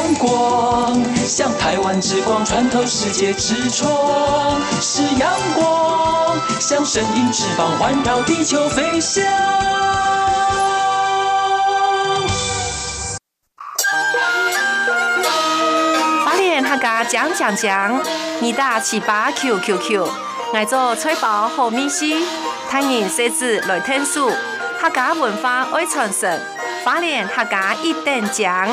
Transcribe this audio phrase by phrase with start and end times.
[0.00, 9.22] 阳光，像台湾之光穿透世界之窗；是阳光，像神鹰翅膀环绕地球飞翔。
[16.24, 18.02] 花莲客家讲讲讲，
[18.40, 20.08] 你打七八 Q Q Q，
[20.54, 22.24] 爱做吹包和米西，
[22.70, 24.32] 谈人设置来听书，
[24.80, 26.40] 客家文化爱传承。
[26.82, 28.66] 花莲客家一等奖，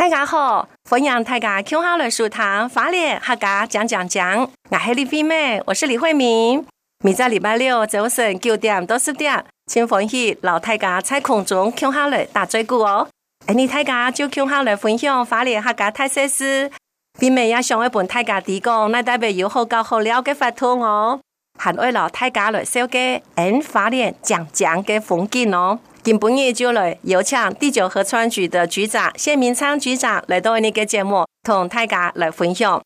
[0.00, 6.64] 大家好，欢迎大家听好了书堂花莲客家讲讲讲，我是李惠美，我是李惠明。
[7.04, 13.08] 明仔礼拜六早晨九点到十点，请欢喜老大家在空中听好了打最鼓哦。
[13.44, 16.70] 哎，你大家就听好了分享花莲客家特色事，
[17.20, 21.20] 惠美也想一本大家提供，那代表有好教好料的法通哦。
[21.62, 32.80] 还为了大家来绍介俺花莲讲讲的风景哦，今晡日就来有请第九河川局的局长谢明昌局长来到你个节目，同大家来分享。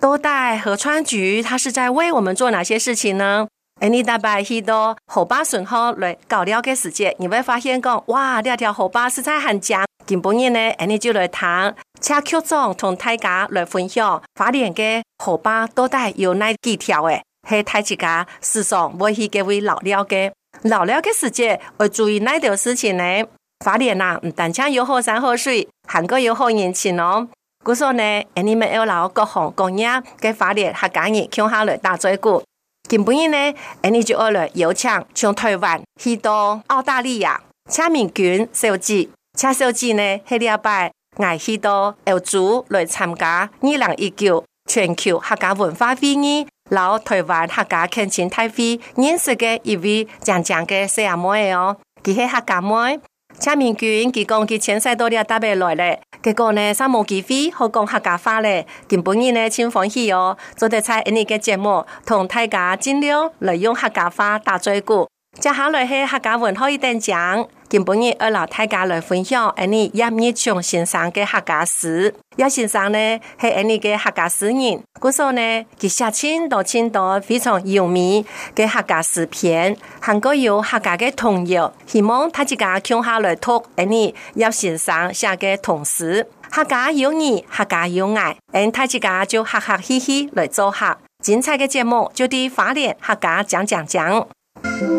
[0.00, 3.48] 多带河川局，他是在为我们做哪些事情呢？
[3.80, 9.84] 你大白去到河坝顺后来搞了个时间，你会发现讲哇，这条河坝实在很讲。
[10.06, 17.24] 今晡日呢，你就来谈，请局长同大家来分享花莲的河坝多带有哪几条诶？
[17.48, 23.24] 系大家时常会去各位老了嘅老了嘅时节，会注意哪条事情呢？
[23.64, 27.28] 花莲啊，唔单止有好山好水，还个有好人情哦。
[27.64, 29.88] 故说呢，你们要老各行各业
[30.20, 32.42] 嘅花莲客家人共下来打嘴鼓。
[32.88, 33.54] 今晡日呢，
[33.90, 46.46] 你就要来邀请从台湾去到澳大利亚，请明君小姐，请小姐呢，喺礼拜爱去到澳洲来参加二零一九全球客家文化会议。
[46.72, 52.98] 老台湾客家恳亲大会认识嘅一位讲讲嘅小阿妹哦，佢系客家妹，
[53.38, 65.06] 请明君佢讲佢前世多啲特别来咧，结果呢，三冇机会好讲客家话咧，今本日呢，请欢喜哦，做啲在呢个节目同大家尽量来用客家话打嘴鼓，
[65.40, 67.48] 接下来是客家文化一等奖。
[67.68, 72.14] 今晡日二老大家来分享，而你叶日琼先生嘅客家诗。
[72.36, 75.40] 叶先生呢系而你嘅客家诗人，故说呢
[75.80, 81.72] 佢写千多千多非常有名嘅客家诗篇，韩国有客家嘅童谣。
[81.86, 86.28] 希望大家听下来读而你叶先生写嘅童诗。
[86.50, 90.98] 客家有义，客家有爱，而大家就哈哈嘻嘻来做客。
[91.22, 94.28] 精彩嘅节目就啲花莲客家讲讲讲
[94.62, 94.92] 讲讲。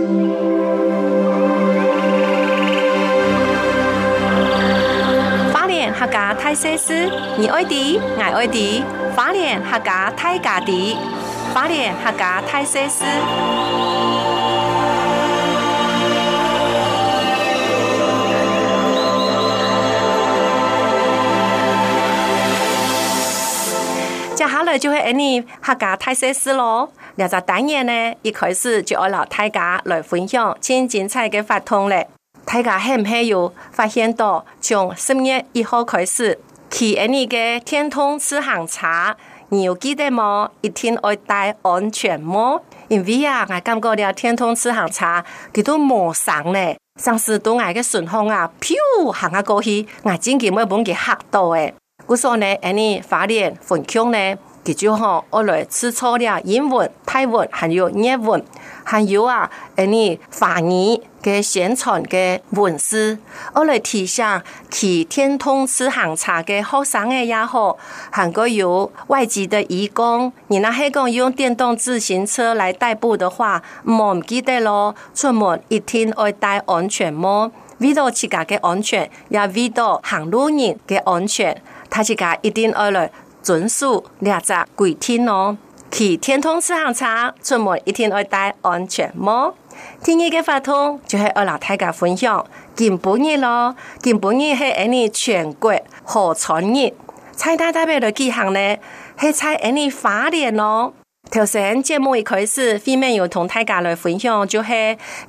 [5.99, 8.83] 客家太设施，你爱的，爱爱的，
[9.15, 10.97] 花莲客家太家的，
[11.53, 13.05] 花莲客家太设施。
[24.35, 26.91] 接下来就会按你客家太设施咯。
[27.15, 32.09] 两只单元呢，一开始就要老大家来分享，真精彩嘅法通咧。
[32.45, 36.39] 大家系唔系有发现到，从十月一号开始，
[36.71, 39.15] 去呢个天通吃行茶，
[39.49, 40.49] 你有记得么？
[40.61, 45.23] 一定要戴安全帽，因为啊，我感觉了天通吃行茶，
[45.53, 48.75] 佢都冇上咧，上次都挨个顺风啊，飘
[49.13, 51.73] 行下过去，我真嘅冇俾佢吓到诶。
[52.07, 58.43] 我说呢，呢花莲分区呢，佢就好，我来吃错了英文、泰文还有日文。
[58.85, 63.17] 还有啊，诶，你法语嘅宣传嘅文字，
[63.53, 64.25] 我来提醒
[64.69, 67.77] 去天通吃行茶嘅学生嘅也好，
[68.11, 83.09] 还个有外籍的义工，你那系讲用电动自行车来代步的话，唔记得咯，出门一定要戴安全帽，为到自家嘅安全，也为到行路人嘅安全，他自家一定要来
[83.43, 85.57] 遵守两只规定哦。
[85.91, 89.53] 去天通吃行茶，出门一定要戴安全帽。
[90.03, 92.43] 第二个法通就系二老太家分享，
[92.75, 96.93] 今晡日咯，今晡日系俺哋全国河川日，
[97.33, 98.77] 蔡大代表来举行呢，
[99.19, 100.93] 系在俺哋花莲咯。
[101.31, 104.73] 头先节目一开始，后面有同大家来分享，就系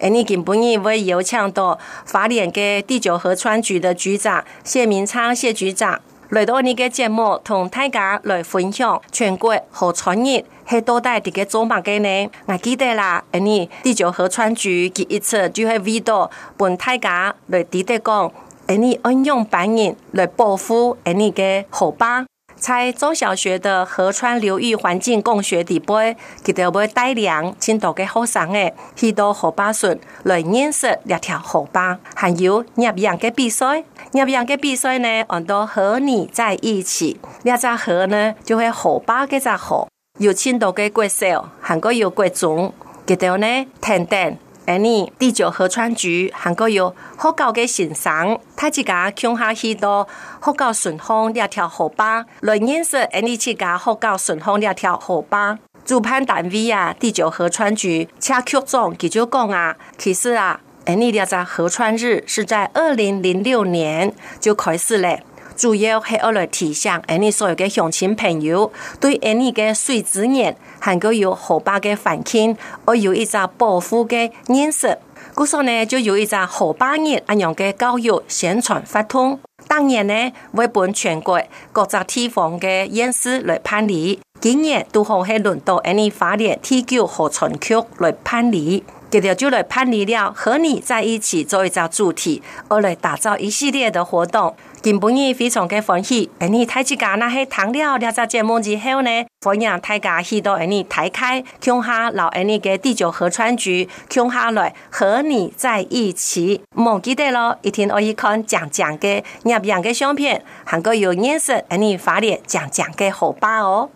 [0.00, 1.78] 俺哋今晡日会有请到
[2.10, 6.00] 花莲嘅第九河川局的局长谢明昌谢局长。
[6.34, 12.28] 来到你嘅节目，同大家来分享全国河川日系多大啲嘅做法嘅呢？
[12.46, 18.32] 我记得啦，你第九河川局第一次就系为到本大家来记得讲，
[18.66, 33.84] 你安用扮演来保护你嘅河巴，在中小学的河川流域环境共学底杯，记得要带领青岛嘅学生诶许多河坝顺来认识两条河坝，还有叶样嘅比赛。
[34.12, 37.20] 叶样嘅比赛呢，我都和你在一起。
[37.42, 42.72] 两只河呢，就系河坝嘅只河，有青岛嘅国小，还个有国中，
[43.04, 44.38] 记得呢等等。
[44.66, 50.08] 诶，你第九河川局还个有好高嘅欣赏，他自家乡下许多
[50.40, 55.58] 好高顺风两条河坝，来认识诶，你自家好高顺风两条河坝。
[55.84, 65.22] 主办单位啊，第九河川局车局长佢就讲啊，其实啊，诶，你两只河川日是在二零零六年就开始咧。
[65.56, 72.56] 主要系我来提醒，诶，你所有嘅乡亲朋友，对诶你嘅水资源，还个有河坝嘅环境，
[72.86, 74.98] 我有一个保护嘅认识。
[75.34, 79.38] 故说呢，就有一个河坝日安样嘅教育宣传活动。
[79.66, 81.42] 当然呢，会本全国
[81.72, 84.20] 各个地方嘅院士来办理。
[84.40, 94.54] 今年都好系轮到诶你花莲第九河川局来办理，佢哋就来办理了，和你在一起做一个主题，我来打造一系列的活动。
[94.84, 99.10] 今晡日非常嘅欢喜，诶，你太子家那系谈了两只节目之后呢，
[99.40, 113.88] 欢迎大家去到诶你台开乡下老诶你嘅第九河川局乡下来和你在一起，唔记得咯，一天可以看讲讲嘅叶样嘅相片，还个有认识诶你花莲讲讲嘅河坝哦。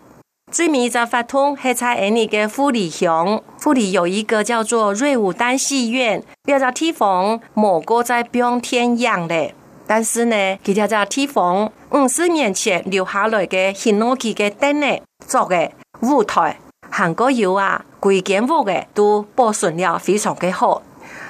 [0.50, 9.55] 最尾一个发通系在诶你嘅富里乡，富里有一个叫做瑞武丹戏院，呢个地方莫过在变天样咧。
[9.88, 15.70] 但是呢，佢条只地方五十年前留下来嘅新罗基嘅灯呢，做嘅
[16.02, 16.58] 舞台，
[16.90, 20.82] 韩国有啊，贵建物嘅都保存了非常嘅好。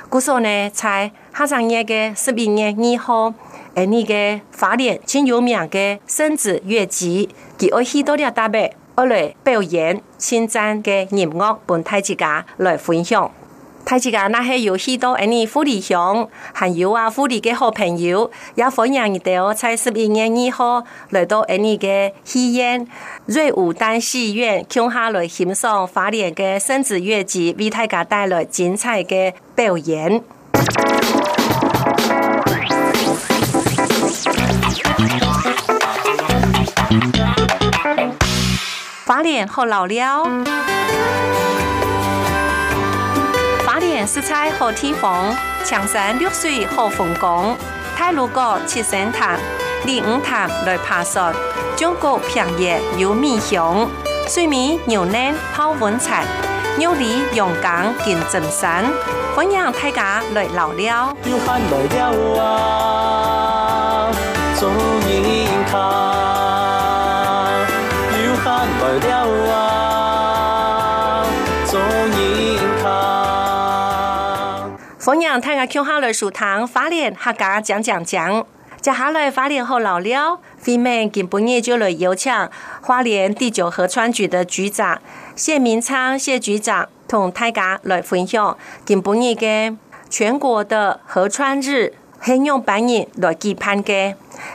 [0.08, 3.32] 故说呢，在下上月嘅十一月二号，
[3.74, 13.30] 诶，你嘅花莲最有名嘅圣子乐集，佢爱许多啲大伯，我来表演新赞嘅音乐，本大家来分享。
[13.88, 22.86] 太子家那系有许多诶，你富里乡，还有啊富里嘅好朋友，也欢迎你哋哦，在十一月二号来到诶你嘅戏院
[23.24, 30.22] 瑞武丹戏院，共下来欣赏花莲嘅圣子乐集，为大家带来精彩嘅表演。
[39.06, 40.28] 法莲好老了。
[44.08, 47.54] 四菜好地方，长山绿水好风光，
[47.94, 49.38] 太鲁阁七星潭、
[49.84, 51.30] 李五潭来爬山，
[51.76, 53.86] 中国平野有米香，
[54.26, 56.24] 水米牛奶泡温泉，
[56.78, 58.82] 牛里阳江见真山，
[59.36, 61.14] 欢迎大家来老了。
[75.08, 78.44] 欢迎大家听下来书堂花莲客家讲讲讲，
[78.82, 82.30] 接下来花莲好老了，飞妹今晡日就来邀请
[82.82, 85.00] 花莲第九河川局的局长
[85.34, 89.74] 谢明昌谢局长同大家来分享今晡日嘅
[90.10, 94.14] 全国的河川日庆用办日来举办嘅，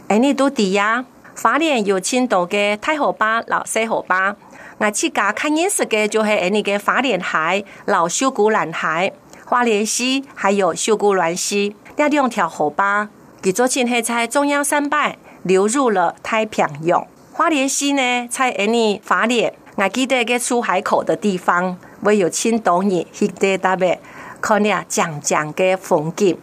[0.10, 1.04] 诶你都知呀？
[1.36, 4.36] 花莲有青岛嘅大河坝、老细河坝，
[4.78, 9.12] 我自家看认识嘅就系诶你嘅花莲海、老秀姑兰海。
[9.54, 13.08] 花莲溪还有秀姑峦溪，这两条河坝，
[13.40, 17.06] 佢昨天系在中央山脉流入了太平洋。
[17.34, 24.02] 花莲溪呢，在呢花莲，我记得个出海口的地方，会有青岛人去得特别
[24.42, 26.36] 看了讲讲嘅风景。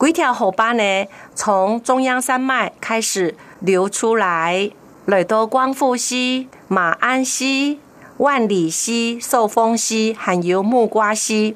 [0.00, 4.70] 几条河坝呢，从中央山脉开始流出来，
[5.04, 7.78] 来到光复溪、马鞍溪、
[8.16, 11.54] 万里溪、寿丰溪，还有木瓜溪。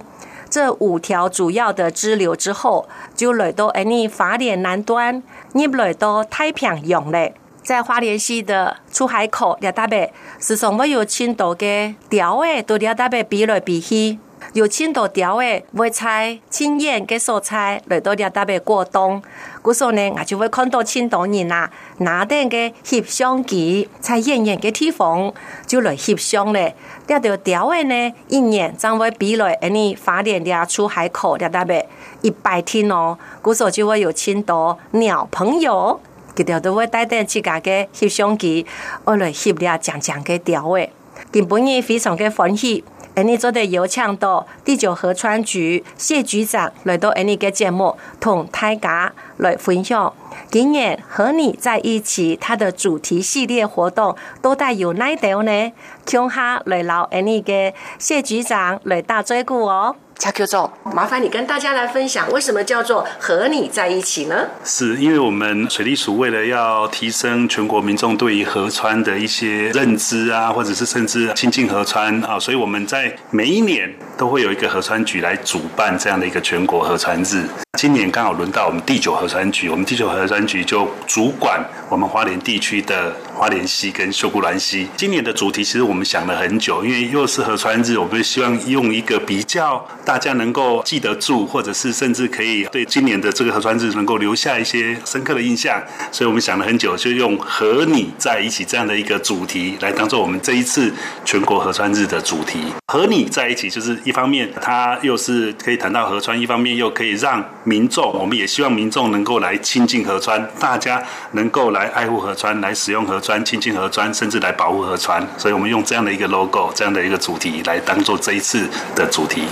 [0.50, 7.34] 这五条主要的支流之后，就来到安尼法莲南端，入来到太平洋嘞。
[7.62, 14.18] 在花莲西的出海口，要大伯时常会有青岛的钓诶，都要大伯比来比去。
[14.52, 19.22] 有青岛钓诶，买菜青燕嘅蔬菜来到要大伯过冬。
[19.62, 25.32] 故说呢，我就会看到青岛人啊，拿定嘅翕相机，在远远嘅地方
[25.66, 26.74] 就来翕相咧。
[27.06, 31.86] 钓到钓诶呢，一年将会比来诶你花莲的出海口要大伯
[32.22, 33.18] 一百天哦。
[33.42, 36.00] 故说就会有青岛鸟朋友，
[36.34, 38.66] 佢哋都会带点自家嘅摄像机，
[39.04, 40.92] 我来摄了讲讲嘅钓诶。
[41.32, 42.84] 今晡日非常嘅欢喜。
[43.18, 50.14] 安尼做的有请到第九河川局谢局长来到安尼个节目，同大家来分享。
[50.48, 55.72] 今年和你在一起，它的主题系列活动都带有哪条呢？
[56.08, 59.96] 恐吓来老安尼个谢局长来打追鼓哦。
[60.18, 64.48] 蔡局长，麻烦你跟大家来分享，为什么叫做和你在一起呢？
[64.64, 77.44] 是因为我们水利署为了要提升全国民众对于河川的一些认知啊，或者是甚至亲近河川啊，所以我们在每一年都会有一个河川局来主办这样的一个全国河川日。
[77.78, 84.88] 今年刚好轮到我们第九河川局，我们第九河川局就主管我们花莲地区的花莲溪跟秀姑峦溪。
[84.96, 95.78] 今年的主题其实我们想了很久，因为又是河川日，我们希望用一个比较大家能够记得住，或者是甚至可以对今年的这个河川日能够留下一些深刻的印象。
[96.10, 100.90] 所以我们想了很久，就用和你在一起这样的一个主题来当做我们这一次
[101.26, 102.72] 全国河川日的主题。
[102.90, 115.22] 和你在一起，就是一方面它又是可以谈到河川，一方面又可以让民众，我们也希望民众能够来亲近河川，大家能够来爱护河川，来使用河川，亲近河川，甚至来保护河川。
[115.36, 119.42] 所以，我们用这样的一个 logo，这样的一个主题来当做这一次的主题。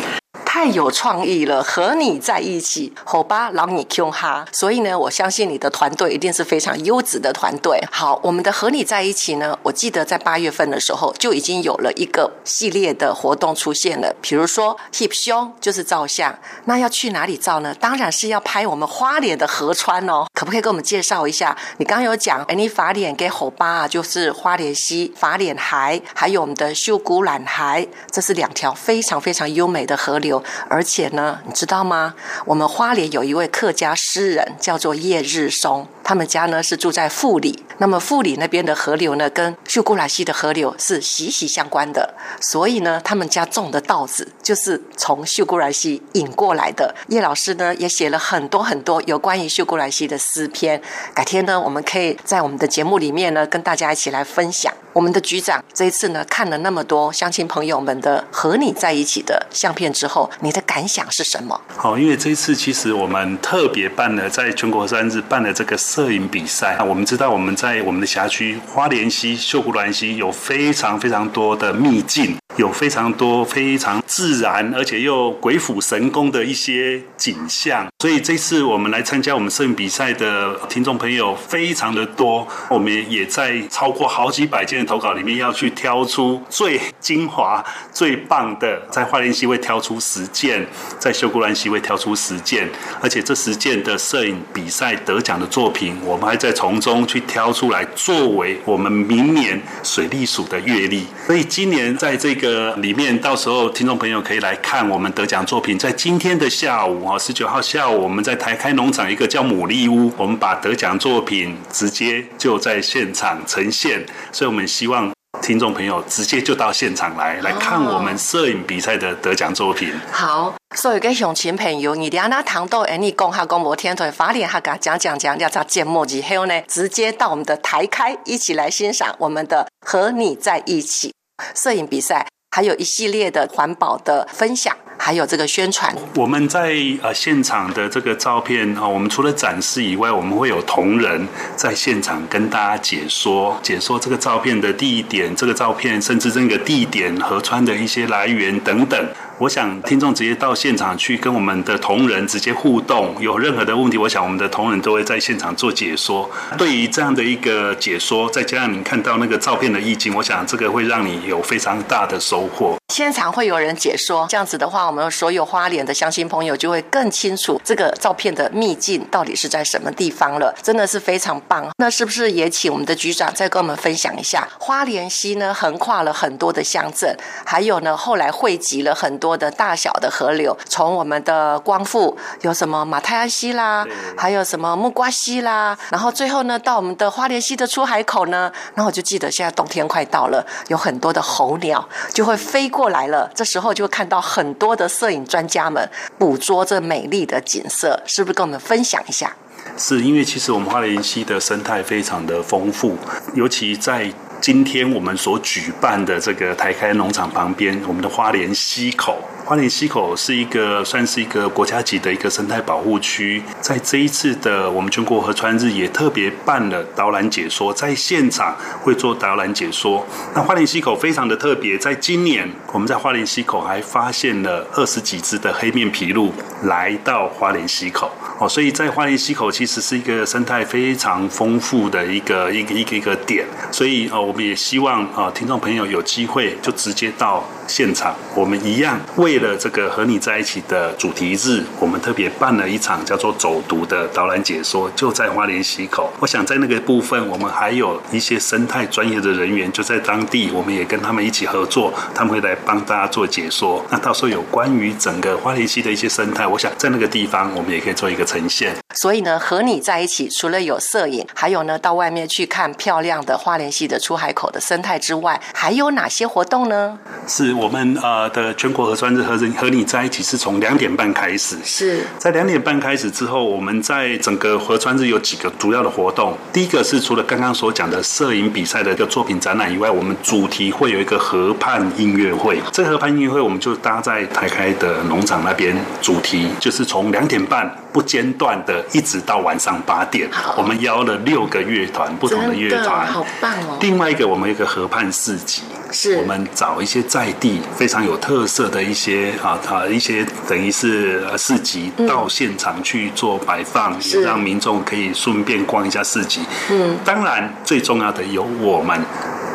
[0.46, 4.46] 太有创意了，和你在一起，好吧，让你 Q 哈。
[4.52, 7.78] 所以呢，我相信你的团队一定是非常优质的团队。
[7.90, 17.74] 好，我们的和你在一起呢，我记得在八月份的时候就已经有了一个系列的活动出现了，比如说 Hip 胸就是照相，那要去哪里照呢？
[17.74, 20.24] 当然是要拍我们花脸的河川哦。
[20.32, 21.54] 可不可以给我们介绍一下？
[21.78, 30.42] 你刚有讲，哎，你法脸给吼巴啊，就是花脸溪、法脸海，还有我们的秀姑峦海，这是两条非常非常优美的河流。
[30.68, 32.14] 而且呢，你知道吗？
[32.44, 37.64] 我们花莲有一位客家诗人叫做叶日松，他们家呢是住在富里。
[37.78, 42.14] 那么富里那边的河流呢，跟秀姑峦溪的河流是息息相关的。
[42.40, 46.94] 所以呢，他们家种的稻子就是从秀姑峦溪引过来的。
[47.08, 50.80] 叶老师呢也写了很多很多有关于秀姑峦溪的诗篇。
[51.14, 54.72] 改天呢，我们可以在我们的节目里面呢，跟大家一起来分享。
[54.94, 61.60] 我们的局长这一次呢，看了那么多乡亲朋友们的和你在一起的相片之后，你的感想是什么？
[61.76, 66.78] 好，因为这一次其实我们特别办了在全国三日办了这个摄影比赛。
[66.84, 72.36] 我们知道我们在我们的辖区花莲溪、秀姑峦溪有非常非常多的秘境。
[72.56, 90.66] 有非常多非常自然，而且又鬼斧神工的一些景象，所以这次我们来参加我们摄影比赛的听众朋友非常的多，我们也在超过好几百件的投稿里面要去挑出最精华、最棒的，在花莲溪会挑出十件，
[90.98, 92.68] 在秀姑峦溪会挑出十件，
[93.02, 102.74] 而且这十件的摄影比赛得奖的作品，我们还在从中去挑出来作为我们明年水利署的月历，所以今年在这个。
[102.76, 105.78] 里面，到时候听众朋友可以来看我们得奖作品。
[105.78, 114.04] 在今天的下午啊，十九号下午，我们在台开农场一个叫牡蛎屋，我们把得奖作品直接就在现场呈现。
[114.30, 115.10] 所以我们希望
[115.42, 119.92] 听众朋友直接就到现场来来看我们摄影比赛的得奖作品。
[120.10, 131.12] 好，所以跟熊亲朋友，你俩那糖豆，哎，你讲下广播天台法莲哈嘎讲讲讲，要在节目之后呢，直接到我们的台开一起来欣赏我们的和你在一起
[131.54, 132.26] 摄影比赛。
[132.54, 135.94] 还有一系列的环保的分享，还有这个宣传。
[136.14, 149.08] 我们在呃现场的这个照片啊，我们除了展示以外，我们会有同仁在现场跟大家解说，解说这个照片的地点，这个照片甚至这个地点合川的一些来源等等。
[149.38, 156.30] 我想听众直接到现场去跟我们的同仁直接互动，有任何的问题，我想我们的同仁都会在现场做解说。
[156.56, 162.76] 对于这样的一个解说，再加上你看到那个照片的意境，我想这个会让你有非常大的收获。
[162.94, 171.68] 现场会有人解说，这样子的话，我们所有花莲的乡亲朋友就会更清楚这个照片的秘境到底是在什么地方了，真的是非常棒。
[171.76, 174.48] 那是不是也请我们的局长再跟我们分享一下？
[174.58, 177.14] 花莲溪呢，横跨了很多的乡镇，
[177.44, 192.76] 还有呢，后来汇集了很多的大小的河流，从我们的光复有什么马太安溪啦，还有什么木瓜溪啦，然后最后呢，到我们的花莲溪的出海口呢，然后我就记得现在冬天快到了，有很多的候鸟就会飞过。
[192.76, 199.34] 过来了，这时候就会看到很多的摄影专家们捕捉这美丽的景色，是不是跟我们分享一下？
[199.78, 202.96] 是因为其实我们花莲溪的生态非常的丰富，
[203.34, 204.12] 尤其在
[204.46, 220.04] 今天我们所举办的这个台开农场旁边，我们的花莲溪口花莲溪口是一个算是一个国家级的一个生态保护区，在这一次的我们全国河川日也特别办了导览解说，在现场会做导览解说。
[220.34, 226.32] 那花莲溪口非常的特别，在今年我们在花莲溪口还发现了二十几只的黑面琵鹭
[226.64, 228.10] 来到花莲溪口
[228.40, 246.12] 哦，所以在花莲溪口其实是一个生态非常丰富的一个一个一个一个点，所以哦我们也希望啊听众朋友有机会就直接到现场，我们一样为了这个和你在一起的主题日，我们特别办了一场叫做走读的导览解说，就在花莲溪口。
[246.20, 253.84] 我想在那个部分，我们还有一些生态专业的人员就在当地，我们也跟他们一起合作，他们会来帮大家做解说。
[253.90, 258.74] 那到时候有关于整个花莲溪的一些生态，我想在那个地方我们也可以做一个呈现。
[258.94, 266.98] 所以呢，和你在一起，除了有摄影，还有呢，到外面去看漂亮的花莲溪的出海口的生态之外，还有哪些活动呢？
[267.26, 271.56] 是我们呃的全国核酸日和人和你在一起是从两点半开始。
[271.64, 276.36] 是在两点半开始之后，我们在整个河川日有几个主要的活动。
[276.52, 282.60] 第一个是除了刚刚所讲的摄影比赛的一个作品展览以外，我们主题会有一个河畔音乐会。
[282.72, 288.84] 这个河畔音乐会我们就搭在台开的农场那边，主题就是从两点半不间断的。
[288.92, 293.78] 一直到晚上八点，我们邀了六个乐团，不同的乐团，好棒哦！
[293.80, 306.42] 另外一个，我们有一个河畔市集，是我们找一些在地非常有特色的一些啊啊一些等于是市集到现场去做摆放，也让民众可以顺便逛一下市集。
[306.70, 309.00] 嗯，当然最重要的有我们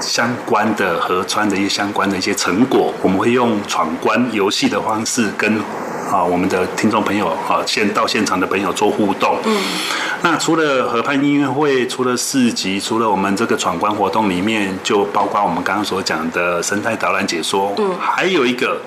[0.02, 5.62] 相关的河川的一些相关的一些成果，我们会用闯关游戏的方式跟。
[6.12, 9.38] 啊，我们的听众朋友啊，现到现场的朋友做互动。
[9.46, 9.58] 嗯，
[10.22, 17.74] 那除了河畔音乐会，除了市集，除了我们这个闯关活动里面，就包括我们刚刚所讲的生态导览解说。
[17.78, 18.78] 嗯，还有一个。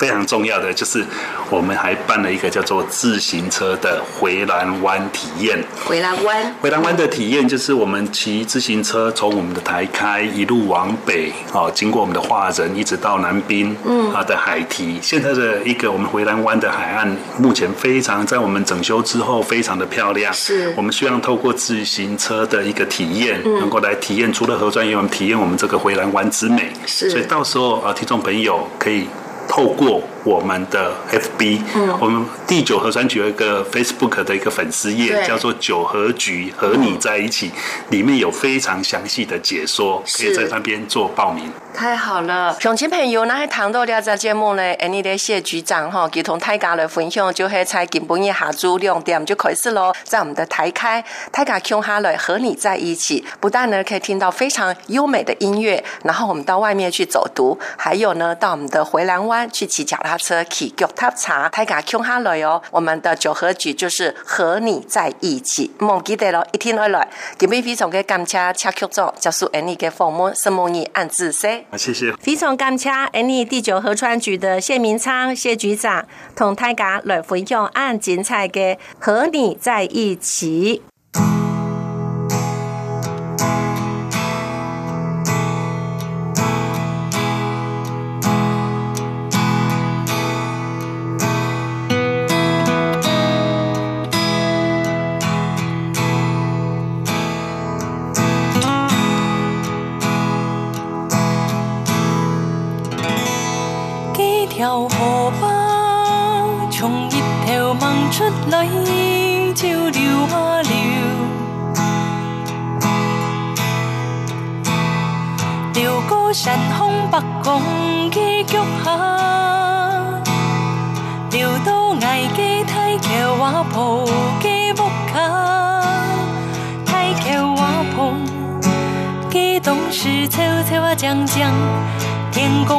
[0.00, 1.04] 非常重要的就是，
[1.50, 5.62] 我们还办了一个叫做自行车的回蓝湾体验。
[5.84, 14.98] 回蓝湾，回蓝湾的体验就是我们骑自行车从我们的台开一路往北，哦，经过我们的化仁，一直到南滨，嗯，啊的海堤。
[15.02, 20.32] 现在的一个我们回蓝湾的海岸，目前非常在我们整修之后非常的漂亮。
[20.32, 26.72] 是，我们希望透过自行车的一个体验，能够来体验除了河川，也有我们体验我们这个回蓝湾之美。
[26.86, 29.06] 是，所以到时候啊，听众朋友可以。
[29.50, 37.50] 透过我们的 FB，嗯，我们第九核酸局有一个 Facebook 的一个粉丝页，叫做九核局和你在一起，
[37.88, 41.50] 里面有非常详细的解说，可以在那边做报名。
[41.72, 62.62] 太好了，乡亲朋友，那还谈到了这节目呢，安尼的谢局长哈，给同大家来分享，就会在今晡日下昼两点就开始喽，在我们的台开，大家听下来和你在一起，不但呢可以听到非常优美的音乐，然后我们到外面去走读，还有呢到我们的回蓝湾去骑脚踏车，去脚踏茶，大家听下来哦。
[62.70, 71.50] 我们的九合局就是和你在一起，忘记得了，一天而来，今晡非常的感谢车局长，结束安尼的访问，什么你按字说。
[71.76, 72.12] 谢谢。
[72.14, 80.82] 非常感谢 Any 第九合川局的谢明昌谢局长同大家来分享按精彩的和你在一起。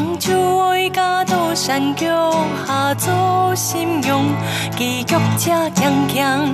[0.01, 2.33] 天公就爱加到山脚
[2.65, 4.25] 下做心用，
[4.75, 6.47] 基脚车强强，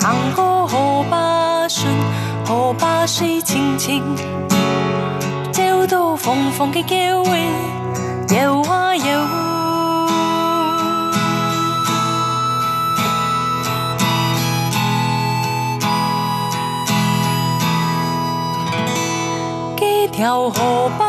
[0.00, 1.86] 红河河坝顺，
[2.44, 4.02] 河坝水清清。
[5.58, 7.46] 摇到风风的叫喂，
[8.36, 9.04] 摇啊摇。
[19.76, 21.07] 几条河坝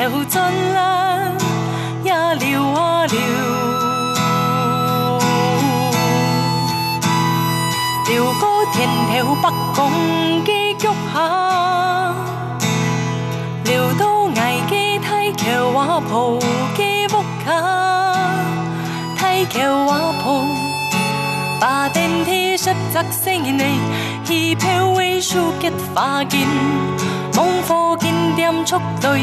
[0.00, 1.30] 一条转来
[2.02, 3.18] 也流啊流，
[8.08, 9.92] 流过天条北港
[10.42, 12.14] 的脚下。
[13.66, 16.40] 流到爱家太桥瓦铺。
[19.18, 20.46] 太桥瓦铺，
[21.60, 23.78] 把电梯十则星内，
[24.24, 26.46] 戏票尾数结花金，
[27.34, 27.94] 猛火
[28.50, 29.16] 减速落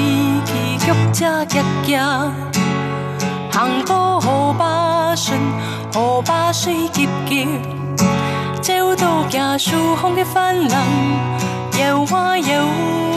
[0.45, 2.33] 去，曲折行行，
[3.51, 5.37] 行过河巴顺，
[5.93, 7.45] 河巴水急急，
[8.61, 10.69] 走到假树空的翻林，
[11.77, 13.16] 又歪又。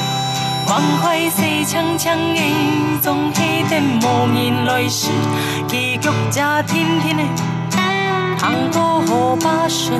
[0.71, 2.39] 欢快细枪枪的，
[3.01, 3.75] 总记得
[4.07, 5.09] 无言来时，
[5.67, 7.23] 结局才甜甜的。
[8.39, 9.99] 行过河坝顺，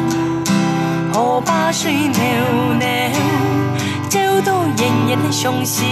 [1.11, 2.13] 河坝水流
[2.79, 2.87] 流，
[4.07, 5.83] 走到炎炎的相思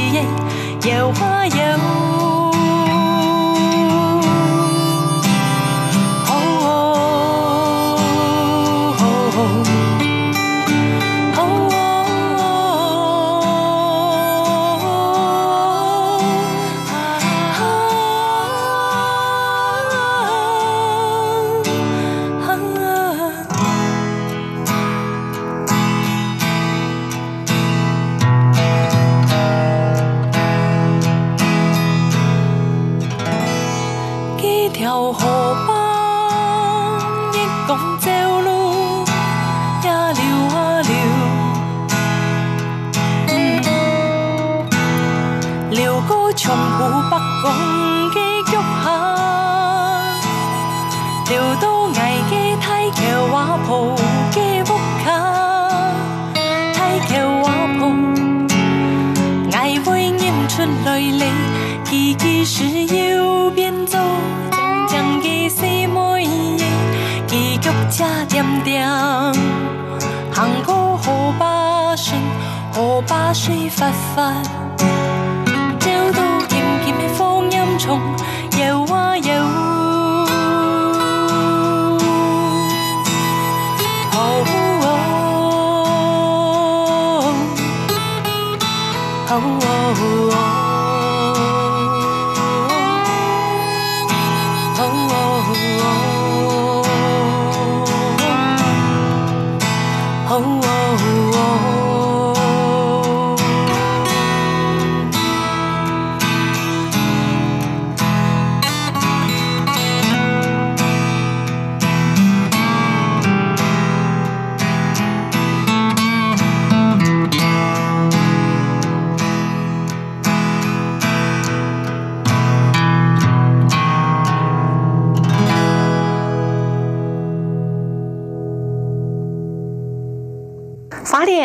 [67.69, 69.31] 夜，游啊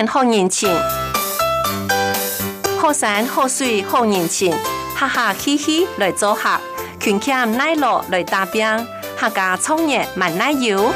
[0.07, 0.69] 好年轻，
[2.81, 4.53] 好山好水好年轻，
[4.97, 6.59] 哈哈嘻嘻来做客，
[6.99, 8.67] 群牵奶酪来打饼，
[9.17, 10.93] 客家创业慢奶油。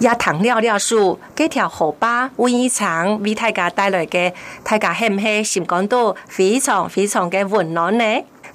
[0.00, 8.04] 也谈了了数，这条河坝温一场为大家带来的，大家是不是心感到非常非常的温暖呢？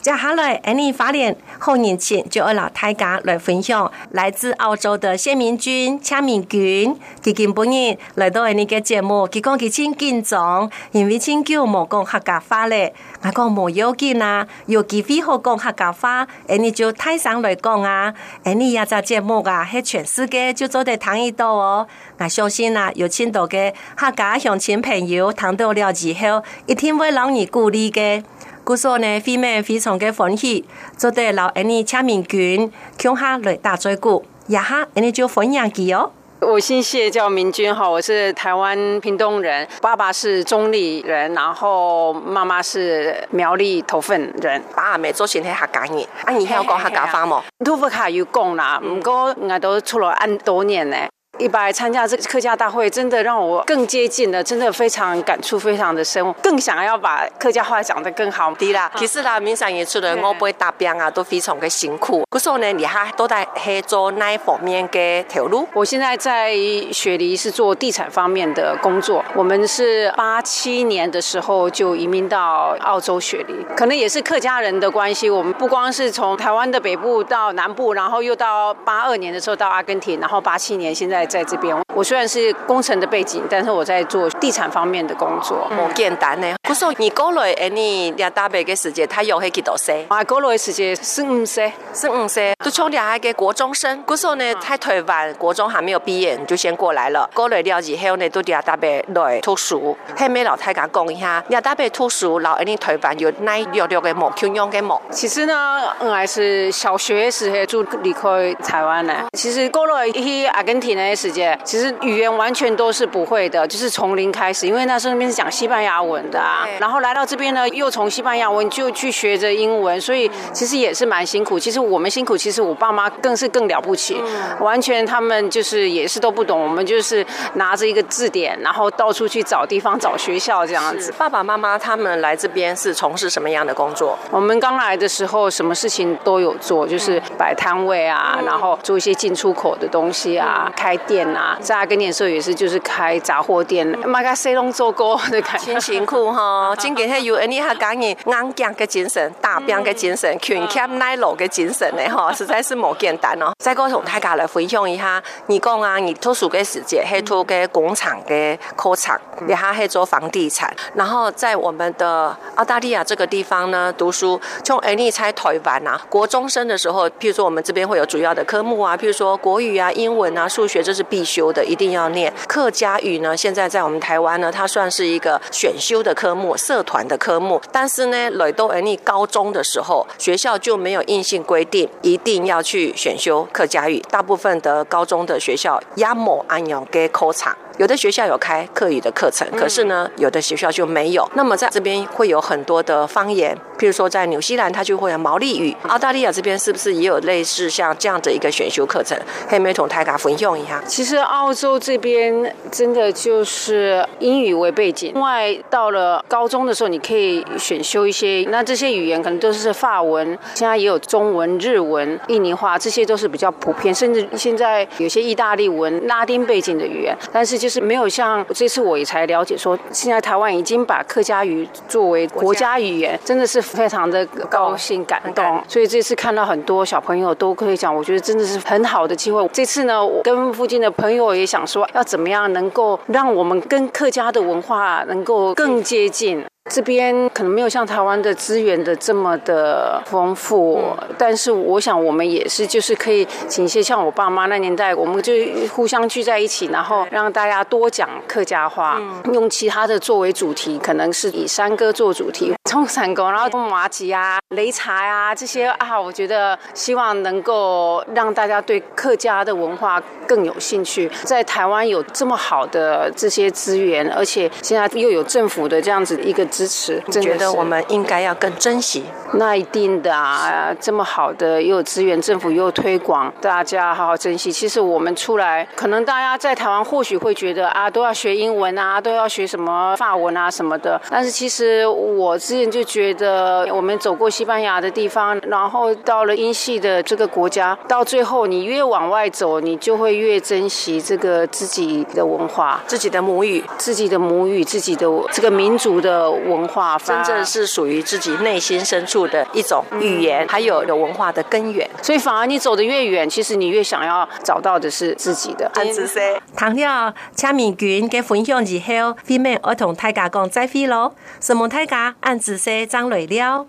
[0.02, 12.94] 接下来，安尼花莲好年轻，就要老大家来分享来自澳洲的谢明君、蔡明君，佢今本年来到安尼个节目，佢讲佢真紧张，因为真久冇讲客家话咧。
[13.22, 18.14] 我讲冇要紧啊，有机会好讲客家话，安尼就台上来讲啊，
[18.46, 21.86] 安尼也只节目啊，喺全世界就做得听一到哦。
[22.20, 28.24] 我相信啊，有请到嘅客家乡亲朋友听到了之后，一定会让你鼓励嘅。
[28.70, 30.64] 故说呢，飞妹非常的欢喜，
[30.96, 36.12] 做得老安尼签名君，共下来打嘴鼓，也哈安尼就分享机哦。
[36.42, 44.62] 我姓谢，叫明君哈，我是台湾屏东人，爸爸是中立人，然后妈妈是苗栗头份人。
[44.76, 47.42] 爸没做先天客家语，啊，你还要讲客家话吗？
[47.66, 50.96] 都不卡有讲啦，不过我都出了很多年呢。
[51.40, 58.54] 一百参加这个客家大会，真的让我更接近了，真的非常感触非常的深，更想要把客家话讲得更好。
[58.56, 62.26] 啲啦，其实啦，明山也出来，我不会打边啊，都非常的辛苦。
[62.30, 65.66] 可是呢，你还都在黑做哪一方面的投入？
[65.74, 66.54] 我现在在
[66.92, 69.24] 雪梨是做地产方面的工作。
[69.34, 75.30] 我们是八七年的时候就移民到澳洲雪梨，可能也是客家人的关系。
[75.30, 81.29] 我们不光是从台湾的北部到南部，然后又到八二年的时候到阿根廷，然后八七年现在。
[81.30, 85.70] 在这边，我虽然是工程的背景，但是我在做地产方面的工作。
[85.70, 86.56] 不简单呢。
[86.64, 90.06] 不说你过来，哎，你两大伯的时间，他有几多岁？
[90.08, 92.54] 啊，过来的时间十五岁，十五岁。
[92.64, 97.30] 都从两个国中生，不说呢，在台湾国中还没有毕业，你就先过来了。
[97.34, 99.98] 过来了以后呢，都两大伯来读书。
[100.16, 104.98] 后面老太讲讲一下，两大伯读书，老二你台湾有哪六六个模，通用的梦。
[105.12, 109.26] 其实呢，我还是小学时候就离开台湾了。
[109.34, 111.10] 其实过来去阿根廷呢。
[111.16, 116.68] 时间其实语言完全都是不会的，就是从零开始，因为那时候那边是讲西班牙文的啊。
[116.80, 121.60] 然后来到这边呢，又从西班牙文就去学着英文，所以其实也是蛮辛苦。
[121.60, 124.22] 其实我们辛苦，其实我爸妈更是更了不起，
[124.60, 127.26] 完全他们就是也是都不懂，我们就是
[127.56, 131.12] 拿着一个字典，然后到处去找地方找学校这样子。
[131.18, 134.18] 爸爸妈妈他们来这边是从事什么样的工作？
[134.30, 140.96] 我们刚来的时候，什么事情都有做，就是摆摊位啊，然后做一些进出口的东西啊，开。
[141.08, 146.76] 店啊，在阿根廷的时候也是，就是开杂货店，马家谁拢做过的感觉，真辛苦哈。
[146.78, 153.54] 今天还有安尼哈讲你硬颈的精神，打拼的精神，勤俭耐劳的精神呢哈，实在是冇简单哦。
[153.64, 170.94] 再过从大家来分享一下，你讲啊，你读书的时间，还读个工厂的科厂，你还还做房地产，然后在我们的澳大利亚这个地方呢读书，从安尼在台湾啊，国中生的时候，譬如说我们这边会有主要的科目啊，譬如说国语啊、英文啊、数学，这。
[171.00, 173.36] 是必修的，一定要念客家语呢。
[173.36, 177.62] 现在在我们台湾呢，它算是一个选修的科目，社团的科目。
[177.72, 184.04] 但是呢，来到你高中的时候，学校就没有硬性规定一定要去选修客家语。
[184.10, 187.56] 大部分的高中的学校也没按阳给考场。
[187.80, 191.26] 有的学校有开课语的课程，可是呢，有的学校就没有。
[191.36, 195.74] 那么在这边会有很多的方言，譬如说在纽西兰，它就会有毛利语。
[195.88, 199.18] 澳大利亚这边是不是也有类似像这样的一个选修课程？
[199.50, 200.84] 可以没同大家分用一下。
[200.86, 225.62] 其实澳洲这边真的就是英语为背景，另外到了高中的时候，你可以选修一些，那这些语言可能都是法文，现在也有中文、日文、印尼话，这些都是比较普遍，甚至现在有些意大利文、拉丁背景的语言，但是就是没有像这次我也才了解说，现在台湾已经把客家语作为国家语言，真的是非常的高兴感动。
[225.68, 229.48] 所以这次看到很多小朋友都可以讲，我觉得真的是很好的机会。
[229.54, 230.80] 这次呢，我跟附近。
[230.80, 236.42] 的朋友也想说，要怎么样能够让我们跟客家的文化能够更接近。
[236.70, 245.34] 这边可能没有像台湾的资源的这么的丰富，但是我想我们也是，就是可以请一些像我爸妈那年代，我们就
[245.74, 249.02] 互相聚在一起，然后让大家多讲客家话，
[249.34, 261.10] 用其他的作为主题，可能是以山歌做主题，从山歌，然后从麻吉啊、擂茶啊这些啊，我觉得希望能够让大家对客家的文化更有兴趣。
[261.24, 266.46] 在台湾有这么好的这些资源，而且现在又有政府的这样子一个。
[266.60, 269.06] 支持，我觉得我们应该要更珍惜。
[269.36, 274.52] 那一定的啊，这么好的又有资源，政府又有推广，大家好好珍惜。
[274.52, 281.00] 其实我们出来，可能大家在台湾或许会觉得啊，都要学英文啊，都要学什么法文啊什么的。
[281.10, 296.30] 但是其实我之前就觉得，我们走过西班牙的地方，然后到了英系的这个国家，到最后你越往外走，你就会越珍惜这个自己的文化、自己的母语、自己的母语、自己的这个民族的。
[296.48, 301.90] 文化真正是属于自己内心深处的一种语言，还有有文化的根源。
[302.02, 305.70] 所以反而你走得越远，其实你越想要找到的是自己的。
[305.74, 306.22] 安子说，
[306.56, 311.14] 唐了签名君给分享以后，飞面我同大家讲再会咯。
[311.40, 313.66] 什么大家安子说张累了。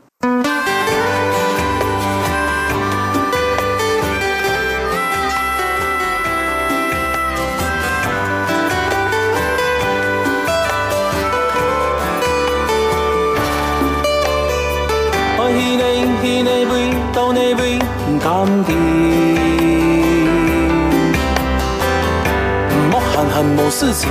[23.71, 24.11] 事情，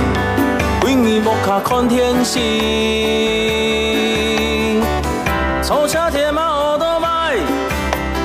[0.84, 2.40] 为你莫卡看天星。
[5.62, 7.36] 坐车铁马欧多迈，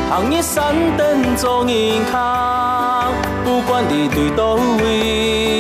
[0.10, 3.12] 红叶山灯做银行，
[3.44, 5.55] 不管你对倒位。